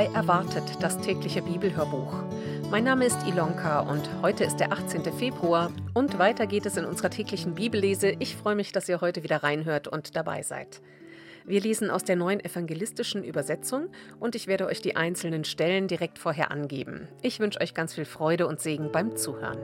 bei 0.00 0.06
Erwartet, 0.14 0.64
das 0.80 0.98
tägliche 0.98 1.42
Bibelhörbuch. 1.42 2.14
Mein 2.70 2.84
Name 2.84 3.04
ist 3.04 3.18
Ilonka 3.26 3.80
und 3.80 4.08
heute 4.22 4.44
ist 4.44 4.56
der 4.56 4.72
18. 4.72 5.04
Februar 5.12 5.70
und 5.92 6.18
weiter 6.18 6.46
geht 6.46 6.64
es 6.64 6.78
in 6.78 6.86
unserer 6.86 7.10
täglichen 7.10 7.54
Bibellese. 7.54 8.14
Ich 8.18 8.34
freue 8.34 8.54
mich, 8.54 8.72
dass 8.72 8.88
ihr 8.88 9.02
heute 9.02 9.22
wieder 9.22 9.42
reinhört 9.42 9.88
und 9.88 10.16
dabei 10.16 10.42
seid. 10.42 10.80
Wir 11.44 11.60
lesen 11.60 11.90
aus 11.90 12.02
der 12.02 12.16
neuen 12.16 12.42
evangelistischen 12.42 13.22
Übersetzung 13.22 13.88
und 14.18 14.34
ich 14.34 14.46
werde 14.46 14.68
euch 14.68 14.80
die 14.80 14.96
einzelnen 14.96 15.44
Stellen 15.44 15.86
direkt 15.86 16.18
vorher 16.18 16.50
angeben. 16.50 17.06
Ich 17.20 17.38
wünsche 17.38 17.60
euch 17.60 17.74
ganz 17.74 17.92
viel 17.92 18.06
Freude 18.06 18.46
und 18.46 18.58
Segen 18.58 18.90
beim 18.92 19.18
Zuhören. 19.18 19.58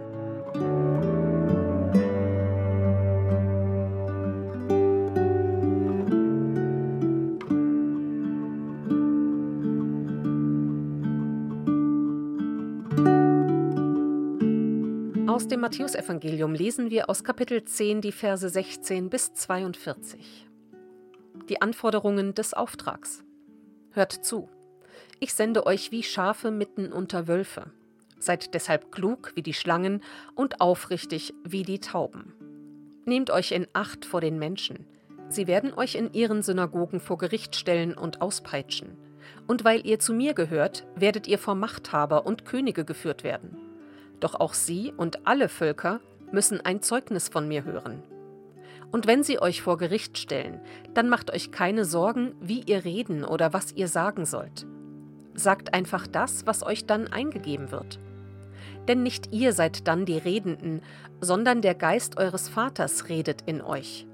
Aus 15.36 15.48
dem 15.48 15.60
Matthäusevangelium 15.60 16.54
lesen 16.54 16.88
wir 16.88 17.10
aus 17.10 17.22
Kapitel 17.22 17.62
10 17.62 18.00
die 18.00 18.10
Verse 18.10 18.48
16 18.48 19.10
bis 19.10 19.34
42. 19.34 20.48
Die 21.50 21.60
Anforderungen 21.60 22.32
des 22.32 22.54
Auftrags. 22.54 23.22
Hört 23.90 24.12
zu. 24.12 24.48
Ich 25.20 25.34
sende 25.34 25.66
euch 25.66 25.92
wie 25.92 26.02
Schafe 26.02 26.50
mitten 26.50 26.90
unter 26.90 27.28
Wölfe. 27.28 27.66
Seid 28.18 28.54
deshalb 28.54 28.90
klug 28.90 29.32
wie 29.34 29.42
die 29.42 29.52
Schlangen 29.52 30.02
und 30.34 30.62
aufrichtig 30.62 31.34
wie 31.44 31.64
die 31.64 31.80
Tauben. 31.80 32.32
Nehmt 33.04 33.30
euch 33.30 33.52
in 33.52 33.66
Acht 33.74 34.06
vor 34.06 34.22
den 34.22 34.38
Menschen. 34.38 34.86
Sie 35.28 35.46
werden 35.46 35.74
euch 35.74 35.96
in 35.96 36.14
ihren 36.14 36.40
Synagogen 36.42 36.98
vor 36.98 37.18
Gericht 37.18 37.56
stellen 37.56 37.92
und 37.92 38.22
auspeitschen. 38.22 38.96
Und 39.46 39.64
weil 39.64 39.86
ihr 39.86 39.98
zu 39.98 40.14
mir 40.14 40.32
gehört, 40.32 40.86
werdet 40.94 41.26
ihr 41.26 41.38
vor 41.38 41.56
Machthaber 41.56 42.24
und 42.24 42.46
Könige 42.46 42.86
geführt 42.86 43.22
werden. 43.22 43.65
Doch 44.20 44.34
auch 44.34 44.54
sie 44.54 44.92
und 44.96 45.26
alle 45.26 45.48
Völker 45.48 46.00
müssen 46.32 46.60
ein 46.60 46.82
Zeugnis 46.82 47.28
von 47.28 47.48
mir 47.48 47.64
hören. 47.64 48.02
Und 48.92 49.06
wenn 49.06 49.22
sie 49.22 49.40
euch 49.40 49.62
vor 49.62 49.78
Gericht 49.78 50.16
stellen, 50.16 50.60
dann 50.94 51.08
macht 51.08 51.32
euch 51.32 51.50
keine 51.50 51.84
Sorgen, 51.84 52.34
wie 52.40 52.60
ihr 52.60 52.84
reden 52.84 53.24
oder 53.24 53.52
was 53.52 53.72
ihr 53.72 53.88
sagen 53.88 54.24
sollt. 54.24 54.66
Sagt 55.34 55.74
einfach 55.74 56.06
das, 56.06 56.46
was 56.46 56.64
euch 56.64 56.86
dann 56.86 57.08
eingegeben 57.08 57.70
wird. 57.70 57.98
Denn 58.88 59.02
nicht 59.02 59.32
ihr 59.32 59.52
seid 59.52 59.88
dann 59.88 60.06
die 60.06 60.18
Redenden, 60.18 60.82
sondern 61.20 61.60
der 61.60 61.74
Geist 61.74 62.16
eures 62.16 62.48
Vaters 62.48 63.08
redet 63.08 63.42
in 63.44 63.60
euch. 63.60 64.06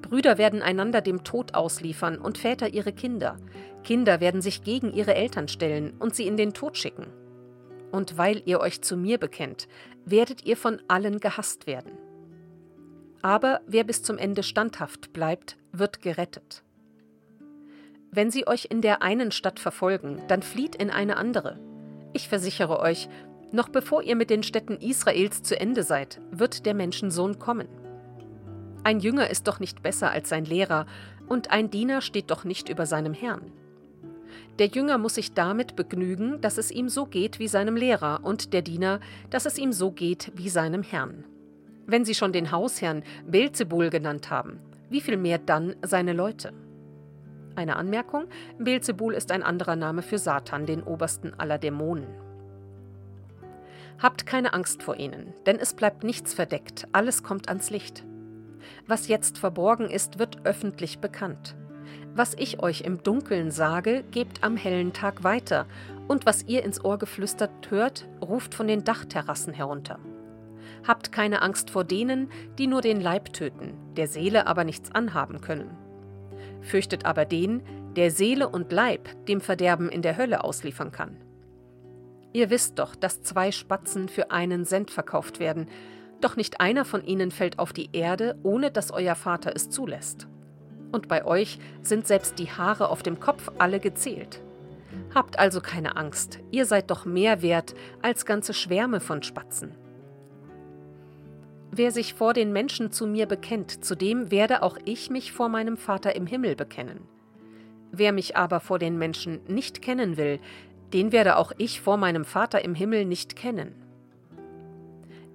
Brüder 0.00 0.38
werden 0.38 0.62
einander 0.62 1.02
dem 1.02 1.22
Tod 1.24 1.54
ausliefern 1.54 2.16
und 2.18 2.38
Väter 2.38 2.72
ihre 2.72 2.92
Kinder. 2.92 3.36
Kinder 3.84 4.20
werden 4.20 4.40
sich 4.40 4.64
gegen 4.64 4.92
ihre 4.92 5.14
Eltern 5.14 5.46
stellen 5.46 5.92
und 5.98 6.14
sie 6.14 6.26
in 6.26 6.38
den 6.38 6.54
Tod 6.54 6.78
schicken 6.78 7.06
und 7.92 8.18
weil 8.18 8.42
ihr 8.44 8.60
euch 8.60 8.82
zu 8.82 8.96
mir 8.96 9.18
bekennt, 9.18 9.68
werdet 10.04 10.44
ihr 10.44 10.56
von 10.56 10.80
allen 10.88 11.20
gehasst 11.20 11.66
werden. 11.66 11.92
Aber 13.22 13.60
wer 13.66 13.84
bis 13.84 14.02
zum 14.02 14.18
Ende 14.18 14.42
standhaft 14.42 15.12
bleibt, 15.12 15.56
wird 15.72 16.00
gerettet. 16.00 16.62
Wenn 18.10 18.30
sie 18.30 18.46
euch 18.46 18.66
in 18.70 18.80
der 18.80 19.02
einen 19.02 19.30
Stadt 19.30 19.60
verfolgen, 19.60 20.22
dann 20.26 20.42
flieht 20.42 20.74
in 20.74 20.90
eine 20.90 21.16
andere. 21.16 21.60
Ich 22.12 22.28
versichere 22.28 22.80
euch, 22.80 23.08
noch 23.52 23.68
bevor 23.68 24.02
ihr 24.02 24.16
mit 24.16 24.30
den 24.30 24.42
Städten 24.42 24.76
Israels 24.76 25.42
zu 25.42 25.58
Ende 25.58 25.82
seid, 25.82 26.20
wird 26.30 26.66
der 26.66 26.74
Menschensohn 26.74 27.38
kommen. 27.38 27.68
Ein 28.82 29.00
Jünger 29.00 29.28
ist 29.28 29.46
doch 29.46 29.60
nicht 29.60 29.82
besser 29.82 30.10
als 30.10 30.28
sein 30.28 30.44
Lehrer, 30.44 30.86
und 31.28 31.50
ein 31.52 31.70
Diener 31.70 32.00
steht 32.00 32.30
doch 32.30 32.42
nicht 32.44 32.68
über 32.68 32.86
seinem 32.86 33.14
Herrn. 33.14 33.52
Der 34.58 34.66
Jünger 34.66 34.98
muss 34.98 35.14
sich 35.14 35.32
damit 35.32 35.76
begnügen, 35.76 36.40
dass 36.40 36.58
es 36.58 36.70
ihm 36.70 36.88
so 36.88 37.06
geht 37.06 37.38
wie 37.38 37.48
seinem 37.48 37.76
Lehrer 37.76 38.20
und 38.22 38.52
der 38.52 38.62
Diener, 38.62 39.00
dass 39.30 39.46
es 39.46 39.58
ihm 39.58 39.72
so 39.72 39.90
geht 39.90 40.32
wie 40.34 40.48
seinem 40.48 40.82
Herrn. 40.82 41.24
Wenn 41.86 42.04
sie 42.04 42.14
schon 42.14 42.32
den 42.32 42.52
Hausherrn 42.52 43.02
Beelzebul 43.26 43.90
genannt 43.90 44.30
haben, 44.30 44.60
wie 44.90 45.00
viel 45.00 45.16
mehr 45.16 45.38
dann 45.38 45.76
seine 45.82 46.12
Leute? 46.12 46.52
Eine 47.56 47.76
Anmerkung: 47.76 48.24
Beelzebul 48.58 49.14
ist 49.14 49.32
ein 49.32 49.42
anderer 49.42 49.76
Name 49.76 50.02
für 50.02 50.18
Satan, 50.18 50.66
den 50.66 50.82
obersten 50.82 51.34
aller 51.38 51.58
Dämonen. 51.58 52.06
Habt 53.98 54.24
keine 54.24 54.54
Angst 54.54 54.82
vor 54.82 54.96
ihnen, 54.96 55.34
denn 55.46 55.58
es 55.58 55.74
bleibt 55.74 56.04
nichts 56.04 56.32
verdeckt, 56.32 56.86
alles 56.92 57.22
kommt 57.22 57.48
ans 57.48 57.70
Licht. 57.70 58.04
Was 58.86 59.08
jetzt 59.08 59.38
verborgen 59.38 59.90
ist, 59.90 60.18
wird 60.18 60.44
öffentlich 60.44 61.00
bekannt. 61.00 61.54
Was 62.14 62.34
ich 62.34 62.60
euch 62.60 62.80
im 62.80 63.02
Dunkeln 63.02 63.50
sage, 63.50 64.04
gebt 64.10 64.42
am 64.42 64.56
hellen 64.56 64.92
Tag 64.92 65.22
weiter, 65.22 65.66
und 66.08 66.26
was 66.26 66.42
ihr 66.48 66.64
ins 66.64 66.84
Ohr 66.84 66.98
geflüstert 66.98 67.70
hört, 67.70 68.08
ruft 68.20 68.54
von 68.54 68.66
den 68.66 68.82
Dachterrassen 68.82 69.54
herunter. 69.54 70.00
Habt 70.86 71.12
keine 71.12 71.40
Angst 71.42 71.70
vor 71.70 71.84
denen, 71.84 72.28
die 72.58 72.66
nur 72.66 72.80
den 72.80 73.00
Leib 73.00 73.32
töten, 73.32 73.74
der 73.96 74.08
Seele 74.08 74.48
aber 74.48 74.64
nichts 74.64 74.92
anhaben 74.92 75.40
können. 75.40 75.70
Fürchtet 76.62 77.04
aber 77.04 77.24
den, 77.24 77.62
der 77.94 78.10
Seele 78.10 78.48
und 78.48 78.72
Leib 78.72 79.08
dem 79.26 79.40
Verderben 79.40 79.88
in 79.88 80.02
der 80.02 80.16
Hölle 80.16 80.42
ausliefern 80.42 80.90
kann. 80.90 81.16
Ihr 82.32 82.50
wisst 82.50 82.78
doch, 82.80 82.96
dass 82.96 83.22
zwei 83.22 83.52
Spatzen 83.52 84.08
für 84.08 84.30
einen 84.32 84.64
Cent 84.64 84.90
verkauft 84.90 85.38
werden, 85.38 85.68
doch 86.20 86.36
nicht 86.36 86.60
einer 86.60 86.84
von 86.84 87.04
ihnen 87.04 87.30
fällt 87.30 87.58
auf 87.58 87.72
die 87.72 87.90
Erde, 87.92 88.36
ohne 88.42 88.70
dass 88.70 88.90
euer 88.90 89.14
Vater 89.14 89.52
es 89.54 89.70
zulässt. 89.70 90.28
Und 90.92 91.08
bei 91.08 91.24
euch 91.24 91.58
sind 91.82 92.06
selbst 92.06 92.38
die 92.38 92.50
Haare 92.50 92.88
auf 92.88 93.02
dem 93.02 93.20
Kopf 93.20 93.50
alle 93.58 93.80
gezählt. 93.80 94.40
Habt 95.14 95.38
also 95.38 95.60
keine 95.60 95.96
Angst, 95.96 96.40
ihr 96.50 96.66
seid 96.66 96.90
doch 96.90 97.04
mehr 97.04 97.42
wert 97.42 97.74
als 98.02 98.26
ganze 98.26 98.54
Schwärme 98.54 99.00
von 99.00 99.22
Spatzen. 99.22 99.74
Wer 101.72 101.92
sich 101.92 102.14
vor 102.14 102.34
den 102.34 102.52
Menschen 102.52 102.90
zu 102.90 103.06
mir 103.06 103.26
bekennt, 103.26 103.84
zu 103.84 103.94
dem 103.94 104.32
werde 104.32 104.62
auch 104.62 104.76
ich 104.84 105.08
mich 105.08 105.32
vor 105.32 105.48
meinem 105.48 105.76
Vater 105.76 106.16
im 106.16 106.26
Himmel 106.26 106.56
bekennen. 106.56 107.06
Wer 107.92 108.12
mich 108.12 108.36
aber 108.36 108.58
vor 108.58 108.78
den 108.80 108.98
Menschen 108.98 109.40
nicht 109.46 109.80
kennen 109.80 110.16
will, 110.16 110.40
den 110.92 111.12
werde 111.12 111.36
auch 111.36 111.52
ich 111.58 111.80
vor 111.80 111.96
meinem 111.96 112.24
Vater 112.24 112.64
im 112.64 112.74
Himmel 112.74 113.04
nicht 113.04 113.36
kennen. 113.36 113.74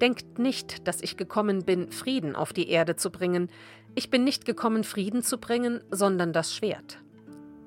Denkt 0.01 0.39
nicht, 0.39 0.87
dass 0.87 1.01
ich 1.01 1.16
gekommen 1.16 1.63
bin, 1.63 1.89
Frieden 1.91 2.35
auf 2.35 2.51
die 2.51 2.69
Erde 2.69 2.97
zu 2.97 3.11
bringen. 3.11 3.49
Ich 3.97 4.09
bin 4.09 4.25
nicht 4.25 4.44
gekommen, 4.44 4.83
Frieden 4.83 5.23
zu 5.23 5.38
bringen, 5.38 5.79
sondern 5.89 6.33
das 6.33 6.53
Schwert. 6.53 7.00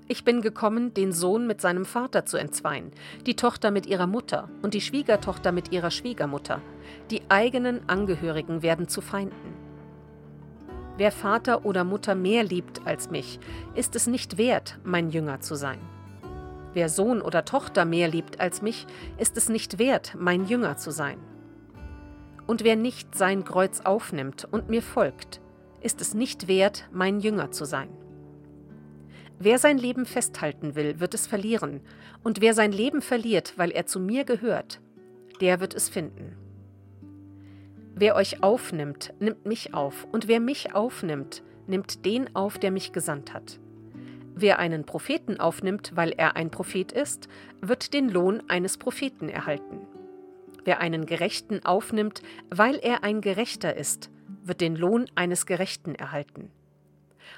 Ich 0.08 0.24
bin 0.24 0.42
gekommen, 0.42 0.92
den 0.92 1.10
Sohn 1.10 1.46
mit 1.46 1.62
seinem 1.62 1.86
Vater 1.86 2.26
zu 2.26 2.36
entzweien, 2.36 2.92
die 3.24 3.34
Tochter 3.34 3.70
mit 3.70 3.86
ihrer 3.86 4.06
Mutter 4.06 4.50
und 4.60 4.74
die 4.74 4.82
Schwiegertochter 4.82 5.52
mit 5.52 5.72
ihrer 5.72 5.90
Schwiegermutter. 5.90 6.60
Die 7.10 7.22
eigenen 7.30 7.88
Angehörigen 7.88 8.60
werden 8.60 8.88
zu 8.88 9.00
Feinden. 9.00 9.54
Wer 10.98 11.12
Vater 11.12 11.64
oder 11.64 11.84
Mutter 11.84 12.14
mehr 12.14 12.44
liebt 12.44 12.86
als 12.86 13.10
mich, 13.10 13.40
ist 13.74 13.96
es 13.96 14.06
nicht 14.06 14.36
wert, 14.36 14.78
mein 14.84 15.08
Jünger 15.08 15.40
zu 15.40 15.54
sein. 15.54 15.78
Wer 16.74 16.90
Sohn 16.90 17.22
oder 17.22 17.46
Tochter 17.46 17.86
mehr 17.86 18.08
liebt 18.08 18.38
als 18.38 18.60
mich, 18.60 18.86
ist 19.16 19.38
es 19.38 19.48
nicht 19.48 19.78
wert, 19.78 20.14
mein 20.18 20.44
Jünger 20.44 20.76
zu 20.76 20.90
sein. 20.90 21.18
Und 22.46 22.64
wer 22.64 22.76
nicht 22.76 23.14
sein 23.14 23.44
Kreuz 23.44 23.80
aufnimmt 23.80 24.46
und 24.50 24.68
mir 24.68 24.82
folgt, 24.82 25.40
ist 25.80 26.00
es 26.00 26.14
nicht 26.14 26.48
wert, 26.48 26.88
mein 26.92 27.20
Jünger 27.20 27.50
zu 27.50 27.64
sein. 27.64 27.88
Wer 29.38 29.58
sein 29.58 29.78
Leben 29.78 30.04
festhalten 30.04 30.74
will, 30.74 30.98
wird 30.98 31.14
es 31.14 31.26
verlieren, 31.26 31.80
und 32.24 32.40
wer 32.40 32.54
sein 32.54 32.72
Leben 32.72 33.02
verliert, 33.02 33.54
weil 33.56 33.70
er 33.70 33.86
zu 33.86 34.00
mir 34.00 34.24
gehört, 34.24 34.80
der 35.40 35.60
wird 35.60 35.74
es 35.74 35.88
finden. 35.88 36.36
Wer 37.94 38.16
euch 38.16 38.42
aufnimmt, 38.42 39.14
nimmt 39.20 39.46
mich 39.46 39.74
auf, 39.74 40.06
und 40.10 40.26
wer 40.26 40.40
mich 40.40 40.74
aufnimmt, 40.74 41.42
nimmt 41.68 42.04
den 42.04 42.34
auf, 42.34 42.58
der 42.58 42.70
mich 42.70 42.92
gesandt 42.92 43.32
hat. 43.32 43.60
Wer 44.34 44.58
einen 44.58 44.84
Propheten 44.84 45.38
aufnimmt, 45.40 45.92
weil 45.94 46.12
er 46.16 46.36
ein 46.36 46.50
Prophet 46.50 46.92
ist, 46.92 47.28
wird 47.60 47.92
den 47.92 48.08
Lohn 48.08 48.42
eines 48.48 48.76
Propheten 48.76 49.28
erhalten. 49.28 49.80
Wer 50.64 50.80
einen 50.80 51.06
Gerechten 51.06 51.64
aufnimmt, 51.64 52.22
weil 52.50 52.76
er 52.76 53.02
ein 53.02 53.20
Gerechter 53.20 53.76
ist, 53.76 54.10
wird 54.48 54.60
den 54.60 54.76
Lohn 54.76 55.06
eines 55.14 55.46
Gerechten 55.46 55.94
erhalten. 55.94 56.50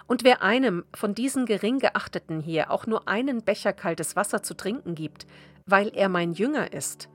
Und 0.07 0.25
wer 0.25 0.43
einem 0.43 0.85
von 0.95 1.15
diesen 1.15 1.47
gering 1.47 1.79
geachteten 1.79 2.41
hier 2.41 2.71
auch 2.71 2.87
nur 2.87 3.09
einen 3.09 3.43
Becher 3.43 3.73
kaltes 3.73 4.17
Wasser 4.17 4.43
zu 4.43 4.55
trinken 4.55 4.95
gibt, 4.95 5.27
weil 5.67 5.89
er 5.95 6.09
mein 6.09 6.33
Jünger 6.33 6.73
ist, 6.73 7.09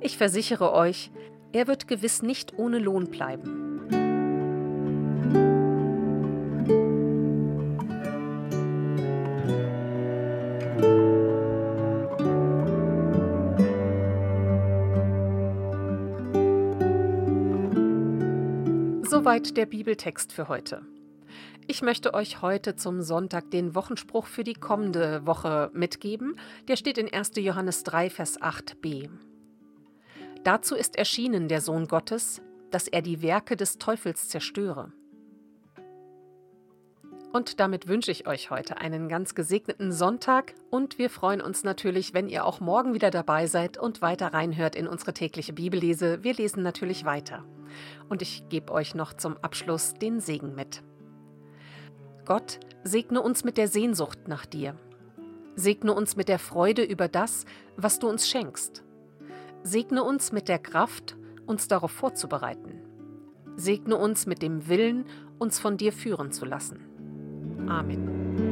ich 0.00 0.16
versichere 0.16 0.72
euch, 0.72 1.10
er 1.52 1.66
wird 1.66 1.88
gewiss 1.88 2.22
nicht 2.22 2.58
ohne 2.58 2.78
Lohn 2.78 3.10
bleiben. 3.10 3.69
Soweit 19.30 19.56
der 19.56 19.66
Bibeltext 19.66 20.32
für 20.32 20.48
heute. 20.48 20.82
Ich 21.68 21.82
möchte 21.82 22.14
euch 22.14 22.42
heute 22.42 22.74
zum 22.74 23.00
Sonntag 23.00 23.48
den 23.52 23.76
Wochenspruch 23.76 24.26
für 24.26 24.42
die 24.42 24.54
kommende 24.54 25.24
Woche 25.24 25.70
mitgeben. 25.72 26.34
Der 26.66 26.74
steht 26.74 26.98
in 26.98 27.08
1. 27.14 27.36
Johannes 27.36 27.84
3, 27.84 28.10
Vers 28.10 28.40
8b. 28.40 29.08
Dazu 30.42 30.74
ist 30.74 30.96
erschienen 30.96 31.46
der 31.46 31.60
Sohn 31.60 31.86
Gottes, 31.86 32.42
dass 32.72 32.88
er 32.88 33.02
die 33.02 33.22
Werke 33.22 33.56
des 33.56 33.78
Teufels 33.78 34.28
zerstöre. 34.28 34.92
Und 37.32 37.60
damit 37.60 37.86
wünsche 37.86 38.10
ich 38.10 38.26
euch 38.26 38.50
heute 38.50 38.78
einen 38.78 39.08
ganz 39.08 39.36
gesegneten 39.36 39.92
Sonntag 39.92 40.56
und 40.70 40.98
wir 40.98 41.08
freuen 41.08 41.40
uns 41.40 41.62
natürlich, 41.62 42.14
wenn 42.14 42.28
ihr 42.28 42.44
auch 42.44 42.58
morgen 42.58 42.94
wieder 42.94 43.12
dabei 43.12 43.46
seid 43.46 43.78
und 43.78 44.02
weiter 44.02 44.34
reinhört 44.34 44.74
in 44.74 44.88
unsere 44.88 45.14
tägliche 45.14 45.52
Bibellese. 45.52 46.24
Wir 46.24 46.34
lesen 46.34 46.64
natürlich 46.64 47.04
weiter. 47.04 47.44
Und 48.08 48.22
ich 48.22 48.48
gebe 48.48 48.72
euch 48.72 48.94
noch 48.94 49.12
zum 49.12 49.36
Abschluss 49.38 49.94
den 49.94 50.20
Segen 50.20 50.54
mit. 50.54 50.82
Gott, 52.24 52.60
segne 52.84 53.22
uns 53.22 53.44
mit 53.44 53.56
der 53.56 53.68
Sehnsucht 53.68 54.28
nach 54.28 54.46
dir. 54.46 54.76
Segne 55.56 55.92
uns 55.92 56.16
mit 56.16 56.28
der 56.28 56.38
Freude 56.38 56.82
über 56.82 57.08
das, 57.08 57.44
was 57.76 57.98
du 57.98 58.08
uns 58.08 58.28
schenkst. 58.28 58.84
Segne 59.62 60.04
uns 60.04 60.32
mit 60.32 60.48
der 60.48 60.58
Kraft, 60.58 61.16
uns 61.46 61.68
darauf 61.68 61.90
vorzubereiten. 61.90 62.80
Segne 63.56 63.96
uns 63.96 64.26
mit 64.26 64.42
dem 64.42 64.68
Willen, 64.68 65.04
uns 65.38 65.58
von 65.58 65.76
dir 65.76 65.92
führen 65.92 66.32
zu 66.32 66.44
lassen. 66.44 66.78
Amen. 67.68 68.49